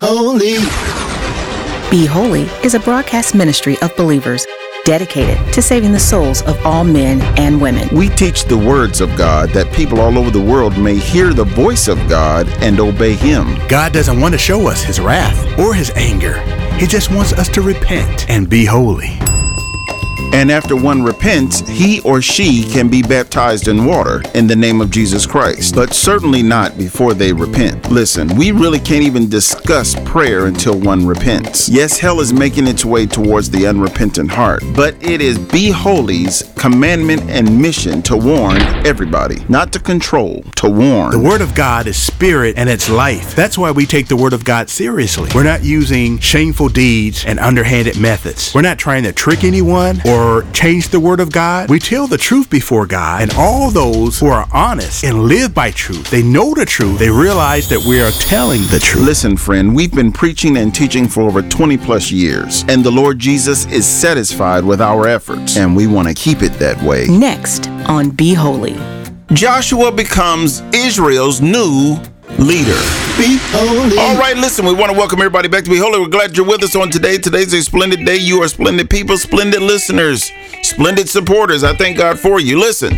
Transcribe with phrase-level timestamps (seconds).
[0.00, 0.58] holy.
[1.90, 4.46] Be Holy is a broadcast ministry of believers
[4.84, 7.88] dedicated to saving the souls of all men and women.
[7.92, 11.44] We teach the words of God that people all over the world may hear the
[11.44, 13.56] voice of God and obey Him.
[13.68, 16.40] God doesn't want to show us His wrath or His anger.
[16.76, 19.18] He just wants us to repent and be holy.
[20.34, 24.80] And after one repents, he or she can be baptized in water in the name
[24.80, 27.90] of Jesus Christ, but certainly not before they repent.
[27.90, 31.68] Listen, we really can't even discuss prayer until one repents.
[31.68, 36.42] Yes, hell is making its way towards the unrepentant heart, but it is Be Holy's
[36.56, 41.10] commandment and mission to warn everybody, not to control, to warn.
[41.12, 43.34] The Word of God is spirit and it's life.
[43.34, 45.30] That's why we take the Word of God seriously.
[45.34, 48.54] We're not using shameful deeds and underhanded methods.
[48.54, 51.68] We're not trying to trick anyone or or change the word of God.
[51.68, 55.70] We tell the truth before God, and all those who are honest and live by
[55.70, 59.04] truth, they know the truth, they realize that we are telling the truth.
[59.04, 63.18] Listen, friend, we've been preaching and teaching for over 20 plus years, and the Lord
[63.18, 67.06] Jesus is satisfied with our efforts, and we want to keep it that way.
[67.06, 68.76] Next on Be Holy.
[69.32, 72.00] Joshua becomes Israel's new
[72.38, 72.78] leader.
[73.16, 73.98] Be holy.
[73.98, 76.00] All right, listen, we want to welcome everybody back to Be Holy.
[76.00, 77.18] We're glad you're with us on today.
[77.18, 78.16] Today's a splendid day.
[78.16, 80.30] You are splendid people, splendid listeners,
[80.62, 81.64] splendid supporters.
[81.64, 82.58] I thank God for you.
[82.58, 82.92] Listen,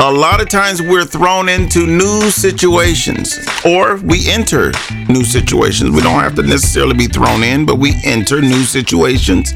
[0.00, 4.72] a lot of times we're thrown into new situations or we enter
[5.08, 5.90] new situations.
[5.90, 9.54] We don't have to necessarily be thrown in, but we enter new situations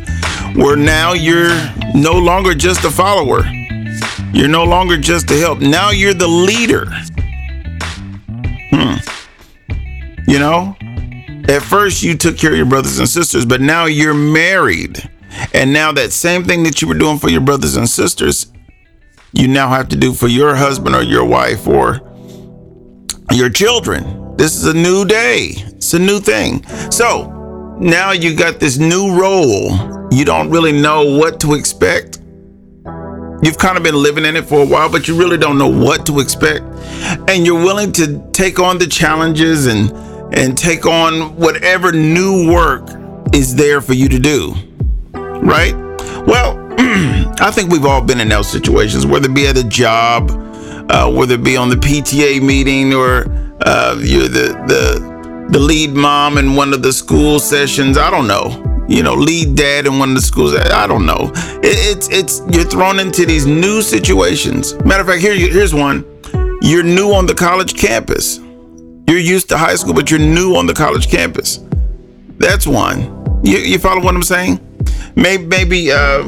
[0.54, 1.54] where now you're
[1.94, 3.44] no longer just a follower.
[4.32, 5.60] You're no longer just a help.
[5.60, 6.86] Now you're the leader.
[10.28, 10.76] You know,
[11.48, 15.08] at first you took care of your brothers and sisters, but now you're married.
[15.54, 18.52] And now that same thing that you were doing for your brothers and sisters,
[19.32, 22.02] you now have to do for your husband or your wife or
[23.32, 24.36] your children.
[24.36, 25.52] This is a new day.
[25.56, 26.62] It's a new thing.
[26.90, 30.10] So now you got this new role.
[30.10, 32.18] You don't really know what to expect.
[33.42, 35.68] You've kind of been living in it for a while, but you really don't know
[35.68, 36.64] what to expect.
[37.30, 39.90] And you're willing to take on the challenges and
[40.32, 42.88] and take on whatever new work
[43.32, 44.54] is there for you to do.
[45.12, 45.74] Right?
[46.26, 46.56] Well,
[47.40, 50.30] I think we've all been in those situations, whether it be at a job,
[50.90, 53.24] uh, whether it be on the PTA meeting or
[53.62, 55.18] uh, you're the, the
[55.50, 57.96] the lead mom in one of the school sessions.
[57.96, 60.54] I don't know you know, lead dad in one of the schools.
[60.56, 61.30] I don't know.
[61.62, 64.74] It, it's it's you're thrown into these new situations.
[64.84, 66.04] Matter of fact, here here's one.
[66.62, 68.40] You're new on the college campus.
[69.08, 71.60] You're used to high school, but you're new on the college campus.
[72.36, 73.40] That's one.
[73.42, 74.60] You, you follow what I'm saying?
[75.16, 76.24] Maybe maybe uh,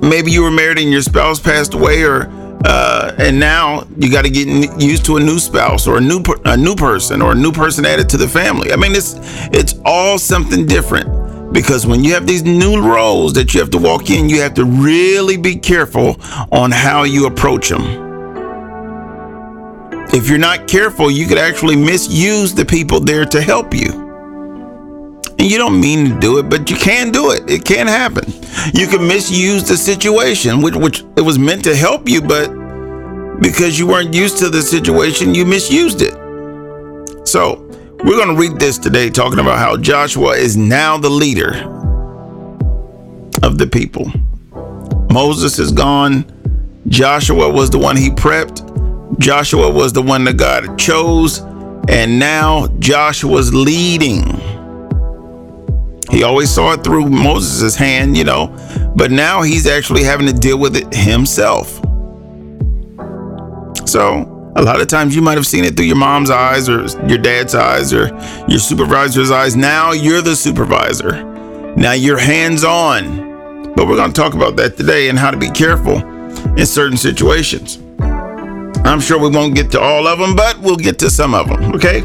[0.00, 2.28] maybe you were married and your spouse passed away, or
[2.64, 4.46] uh, and now you got to get
[4.80, 7.84] used to a new spouse or a new a new person or a new person
[7.84, 8.72] added to the family.
[8.72, 9.16] I mean, it's
[9.52, 13.78] it's all something different because when you have these new roles that you have to
[13.78, 16.16] walk in, you have to really be careful
[16.52, 18.09] on how you approach them.
[20.12, 24.08] If you're not careful, you could actually misuse the people there to help you.
[25.38, 27.48] And you don't mean to do it, but you can do it.
[27.48, 28.24] It can happen.
[28.74, 32.48] You can misuse the situation, which, which it was meant to help you, but
[33.40, 36.14] because you weren't used to the situation, you misused it.
[37.26, 37.66] So,
[38.02, 41.54] we're going to read this today, talking about how Joshua is now the leader
[43.44, 44.10] of the people.
[45.12, 46.24] Moses is gone.
[46.88, 48.69] Joshua was the one he prepped.
[49.18, 51.40] Joshua was the one that God chose.
[51.88, 54.24] And now Joshua's leading.
[56.10, 58.54] He always saw it through Moses' hand, you know,
[58.96, 61.80] but now he's actually having to deal with it himself.
[63.88, 66.86] So a lot of times you might have seen it through your mom's eyes or
[67.06, 68.08] your dad's eyes or
[68.48, 69.56] your supervisor's eyes.
[69.56, 71.24] Now you're the supervisor.
[71.76, 73.72] Now you're hands on.
[73.74, 75.96] But we're going to talk about that today and how to be careful
[76.56, 77.78] in certain situations.
[78.90, 81.48] I'm sure we won't get to all of them, but we'll get to some of
[81.48, 81.72] them.
[81.76, 82.00] Okay.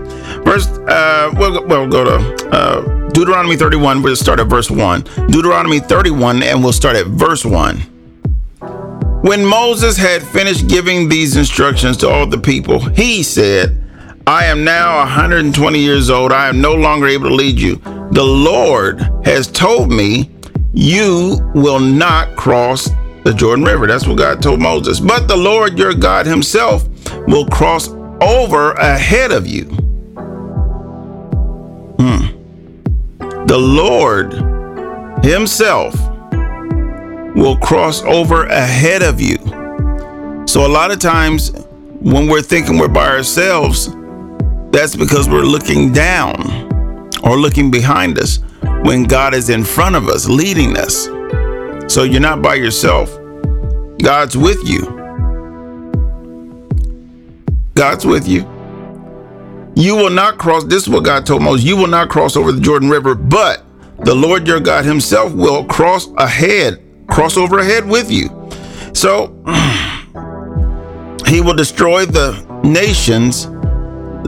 [0.46, 4.04] First, uh, we'll, we'll go to uh, Deuteronomy 31.
[4.04, 5.02] We'll start at verse 1.
[5.32, 7.78] Deuteronomy 31, and we'll start at verse 1.
[9.24, 13.84] When Moses had finished giving these instructions to all the people, he said,
[14.28, 16.32] I am now 120 years old.
[16.32, 17.78] I am no longer able to lead you.
[18.12, 20.30] The Lord has told me
[20.72, 22.92] you will not cross
[23.26, 23.88] the Jordan River.
[23.88, 25.00] That's what God told Moses.
[25.00, 26.88] But the Lord your God himself
[27.28, 27.90] will cross
[28.22, 29.66] over ahead of you.
[32.00, 32.28] Hmm.
[33.48, 34.34] The Lord
[35.26, 35.96] himself
[37.36, 39.38] will cross over ahead of you.
[40.48, 41.52] So a lot of times
[42.00, 43.90] when we're thinking we're by ourselves,
[44.72, 46.36] That's because we're looking down
[47.24, 48.40] or looking behind us
[48.84, 51.08] when God is in front of us, leading us.
[51.96, 53.10] So you're not by yourself.
[54.04, 54.82] God's with you.
[57.74, 58.42] God's with you.
[59.78, 62.52] You will not cross, this is what God told Moses, you will not cross over
[62.52, 63.64] the Jordan River, but
[64.00, 68.28] the Lord your God himself will cross ahead, cross over ahead with you.
[68.94, 69.28] So
[71.26, 72.34] he will destroy the
[72.66, 73.48] nations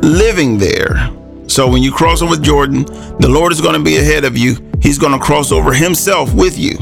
[0.06, 1.12] living there.
[1.48, 2.84] So when you cross over Jordan,
[3.20, 4.56] the Lord is going to be ahead of you.
[4.82, 6.78] He's going to cross over himself with you,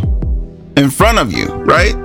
[0.77, 1.95] in front of you, right?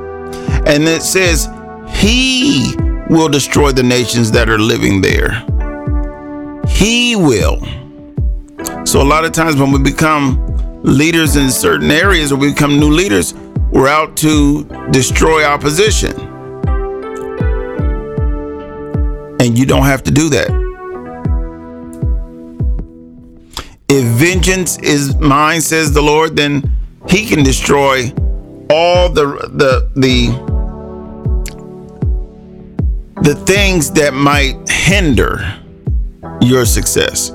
[0.66, 1.48] And it says,
[1.88, 2.74] He
[3.08, 5.44] will destroy the nations that are living there.
[6.68, 7.60] He will.
[8.86, 10.46] So a lot of times when we become
[10.82, 13.34] leaders in certain areas or we become new leaders,
[13.70, 16.18] we're out to destroy opposition.
[19.40, 20.50] And you don't have to do that.
[23.88, 26.70] If vengeance is mine, says the Lord, then
[27.08, 28.12] he can destroy
[28.70, 30.50] all the the the
[33.22, 35.58] the things that might hinder
[36.40, 37.30] your success.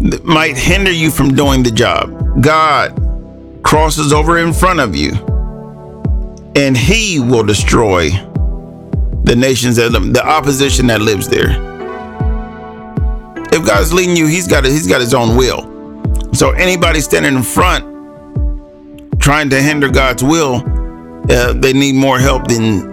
[0.00, 2.42] That might hinder you from doing the job.
[2.42, 2.98] God
[3.62, 5.12] crosses over in front of you
[6.56, 8.10] and he will destroy
[9.24, 11.72] the nations that the opposition that lives there
[13.52, 15.68] if God's leading you, He's got He's got His own will.
[16.32, 17.84] So anybody standing in front
[19.22, 20.56] trying to hinder God's will,
[21.30, 22.90] uh, they need more help than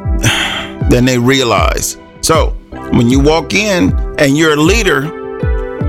[0.90, 1.98] than they realize.
[2.22, 2.52] So
[2.94, 5.06] when you walk in and you're a leader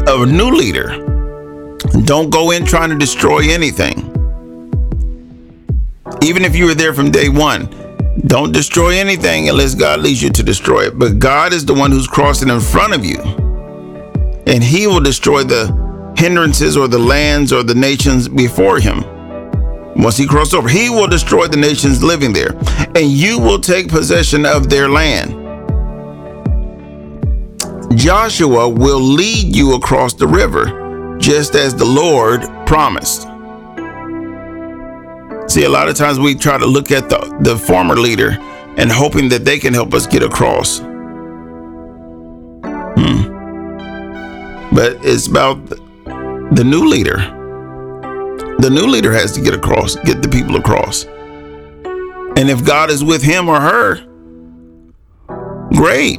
[0.09, 0.89] of a new leader,
[2.05, 4.07] don't go in trying to destroy anything.
[6.23, 7.69] Even if you were there from day one,
[8.27, 10.99] don't destroy anything unless God leads you to destroy it.
[10.99, 13.19] But God is the one who's crossing in front of you
[14.47, 15.67] and he will destroy the
[16.17, 19.05] hindrances or the lands or the nations before him.
[20.01, 22.57] Once he crosses over, he will destroy the nations living there,
[22.95, 25.37] and you will take possession of their land.
[27.99, 33.23] Joshua will lead you across the river, just as the Lord promised.
[35.51, 38.39] See, a lot of times we try to look at the, the former leader
[38.79, 40.81] and hoping that they can help us get across.
[42.97, 43.23] Hmm.
[44.75, 47.40] but it's about the new leader.
[48.61, 51.05] The new leader has to get across, get the people across.
[52.37, 53.97] And if God is with him or her,
[55.75, 56.19] great.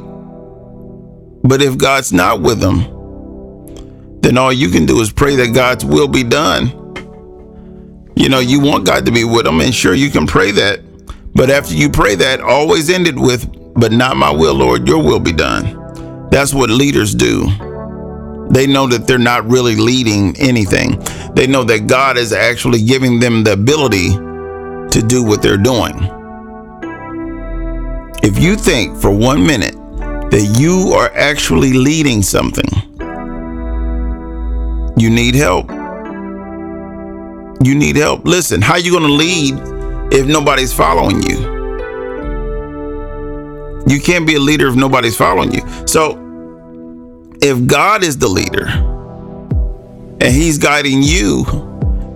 [1.44, 2.80] But if God's not with them,
[4.22, 6.68] then all you can do is pray that God's will be done.
[8.16, 10.80] You know, you want God to be with them, and sure, you can pray that.
[11.34, 15.02] But after you pray that, always end it with, But not my will, Lord, your
[15.02, 16.28] will be done.
[16.30, 17.71] That's what leaders do.
[18.52, 21.02] They know that they're not really leading anything.
[21.34, 25.94] They know that God is actually giving them the ability to do what they're doing.
[28.22, 29.74] If you think for one minute
[30.30, 32.68] that you are actually leading something,
[34.98, 35.70] you need help.
[37.64, 38.26] You need help.
[38.26, 39.54] Listen, how are you going to lead
[40.12, 41.50] if nobody's following you?
[43.86, 45.62] You can't be a leader if nobody's following you.
[45.86, 46.18] So
[47.42, 51.44] if God is the leader and He's guiding you,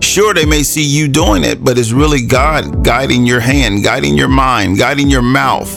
[0.00, 4.16] sure, they may see you doing it, but it's really God guiding your hand, guiding
[4.16, 5.68] your mind, guiding your mouth,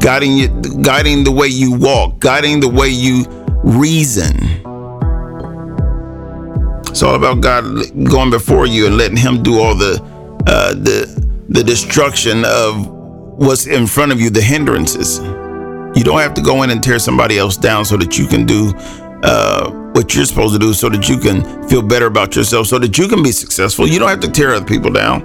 [0.00, 0.48] guiding you,
[0.82, 3.24] guiding the way you walk, guiding the way you
[3.64, 4.36] reason.
[6.90, 7.64] It's all about God
[8.04, 10.02] going before you and letting Him do all the
[10.46, 15.20] uh, the the destruction of what's in front of you, the hindrances.
[15.98, 18.46] You don't have to go in and tear somebody else down so that you can
[18.46, 18.72] do
[19.24, 22.78] uh, what you're supposed to do, so that you can feel better about yourself, so
[22.78, 23.84] that you can be successful.
[23.84, 25.22] You don't have to tear other people down.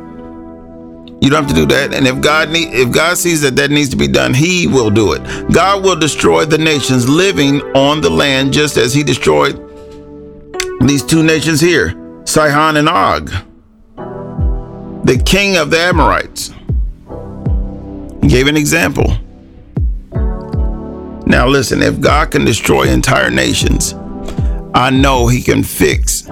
[1.21, 1.93] You don't have to do that.
[1.93, 4.89] And if God need, if God sees that that needs to be done, He will
[4.89, 5.21] do it.
[5.53, 9.59] God will destroy the nations living on the land, just as He destroyed
[10.81, 11.93] these two nations here,
[12.25, 13.29] Sihon and Og,
[15.05, 16.51] the king of the Amorites.
[18.23, 19.19] He gave an example.
[21.25, 23.93] Now, listen, if God can destroy entire nations,
[24.73, 26.23] I know He can fix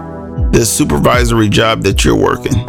[0.52, 2.66] the supervisory job that you're working,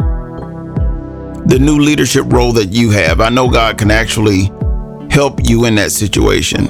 [1.45, 3.19] the new leadership role that you have.
[3.19, 4.51] I know God can actually
[5.11, 6.67] help you in that situation.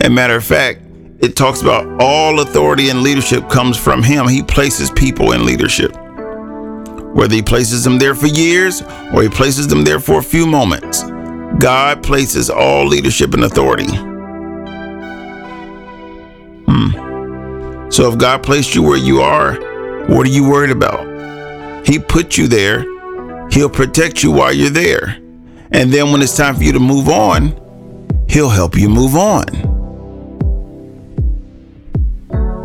[0.00, 0.80] And matter of fact,
[1.20, 4.26] it talks about all authority and leadership comes from Him.
[4.28, 5.96] He places people in leadership.
[7.14, 8.82] Whether He places them there for years
[9.12, 11.04] or He places them there for a few moments.
[11.56, 13.88] God places all leadership and authority.
[16.66, 17.90] Hmm.
[17.90, 19.54] So if God placed you where you are,
[20.06, 21.06] what are you worried about?
[21.86, 22.84] He put you there.
[23.50, 25.16] He'll protect you while you're there.
[25.72, 27.58] And then when it's time for you to move on,
[28.28, 29.46] He'll help you move on.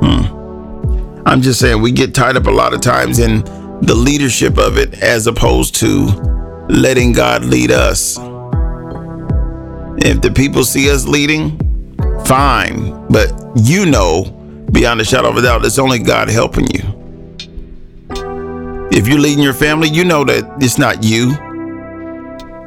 [0.01, 1.23] Hmm.
[1.25, 3.43] I'm just saying, we get tied up a lot of times in
[3.81, 6.05] the leadership of it as opposed to
[6.69, 8.17] letting God lead us.
[9.97, 11.57] If the people see us leading,
[12.25, 13.07] fine.
[13.07, 14.25] But you know,
[14.71, 16.81] beyond a shadow of a doubt, it's only God helping you.
[18.91, 21.31] If you're leading your family, you know that it's not you.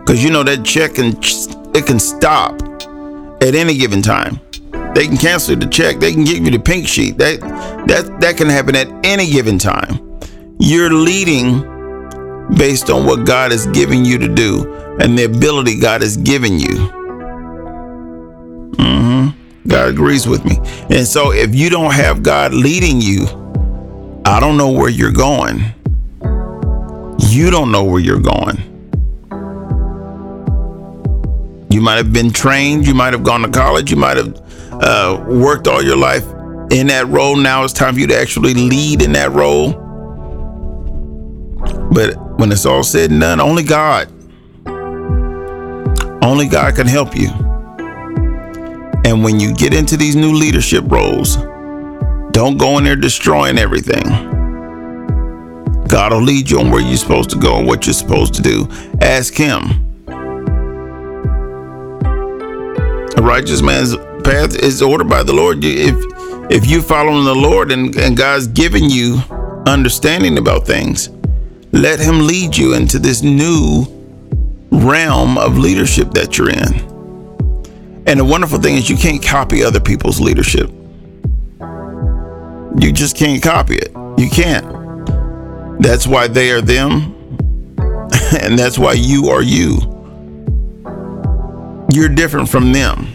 [0.00, 1.14] Because you know that check and
[1.76, 2.60] it can stop
[3.42, 4.40] at any given time.
[4.94, 5.98] They can cancel the check.
[5.98, 7.18] They can give you the pink sheet.
[7.18, 7.40] That
[7.86, 10.20] that that can happen at any given time.
[10.58, 11.60] You're leading
[12.56, 16.58] based on what God is giving you to do and the ability God has given
[16.58, 17.05] you.
[18.72, 19.68] Mm-hmm.
[19.68, 20.58] God agrees with me.
[20.90, 23.26] And so if you don't have God leading you,
[24.24, 25.64] I don't know where you're going.
[27.28, 28.56] You don't know where you're going.
[31.70, 34.36] You might have been trained, you might have gone to college, you might have
[34.72, 36.24] uh, worked all your life
[36.70, 37.36] in that role.
[37.36, 39.72] Now it's time for you to actually lead in that role.
[41.92, 44.08] But when it's all said and done, only God,
[46.22, 47.45] only God can help you.
[49.16, 51.36] And when you get into these new leadership roles,
[52.32, 54.02] don't go in there destroying everything.
[55.88, 58.42] God will lead you on where you're supposed to go and what you're supposed to
[58.42, 58.68] do.
[59.00, 60.02] Ask Him.
[63.16, 65.64] A righteous man's path is ordered by the Lord.
[65.64, 65.96] If
[66.50, 69.22] if you're following the Lord and, and God's giving you
[69.66, 71.08] understanding about things,
[71.72, 73.86] let Him lead you into this new
[74.70, 76.95] realm of leadership that you're in.
[78.06, 80.70] And the wonderful thing is, you can't copy other people's leadership.
[82.78, 83.90] You just can't copy it.
[84.18, 84.66] You can't.
[85.80, 87.14] That's why they are them,
[88.40, 89.78] and that's why you are you.
[91.92, 93.12] You're different from them.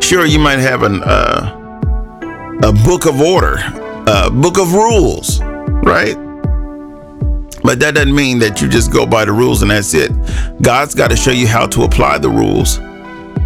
[0.00, 1.52] Sure, you might have an uh,
[2.62, 3.56] a book of order,
[4.06, 6.16] a book of rules, right?
[7.62, 10.12] But that doesn't mean that you just go by the rules and that's it.
[10.62, 12.78] God's got to show you how to apply the rules.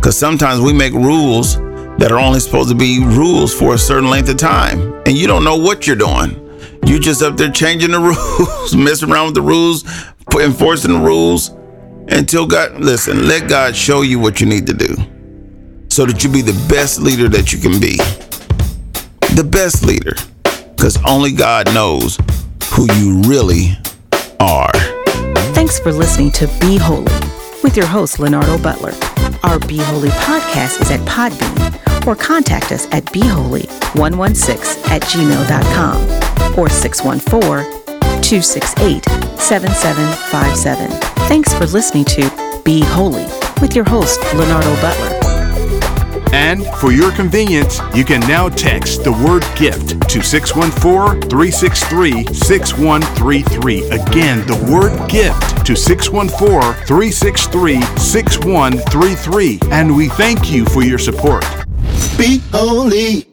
[0.00, 1.56] Because sometimes we make rules
[1.98, 5.26] that are only supposed to be rules for a certain length of time, and you
[5.26, 6.34] don't know what you're doing.
[6.86, 8.00] You're just up there changing the
[8.38, 9.84] rules, messing around with the rules,
[10.40, 11.50] enforcing the rules
[12.08, 14.96] until God, listen, let God show you what you need to do
[15.90, 17.98] so that you be the best leader that you can be.
[19.36, 20.14] The best leader.
[20.74, 22.16] Because only God knows
[22.72, 23.76] who you really
[24.40, 24.72] are.
[25.52, 27.12] Thanks for listening to Be Holy
[27.62, 28.94] with your host, Leonardo Butler.
[29.42, 36.68] Our Be Holy podcast is at Podbean or contact us at beholy116 at gmail.com or
[36.68, 37.80] 614
[38.22, 39.04] 268
[39.38, 40.90] 7757.
[41.28, 43.24] Thanks for listening to Be Holy
[43.60, 45.19] with your host, Leonardo Butler.
[46.32, 53.90] And for your convenience, you can now text the word gift to 614 363 6133.
[53.90, 59.58] Again, the word gift to 614 363 6133.
[59.70, 61.44] And we thank you for your support.
[62.16, 63.29] Be holy.